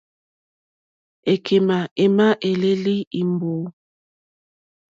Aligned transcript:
Èkémà 1.31 1.77
émá 2.03 2.27
èlélí 2.51 2.95
è 3.19 3.21
mbǒ. 3.31 3.53